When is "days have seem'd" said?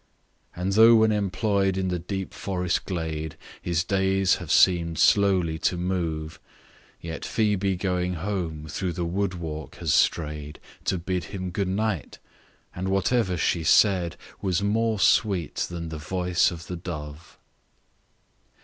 3.83-4.97